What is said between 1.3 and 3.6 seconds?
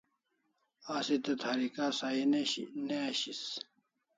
tharika sahi ne ashis